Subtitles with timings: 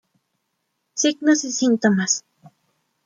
[0.95, 2.23] Signos y síntomas.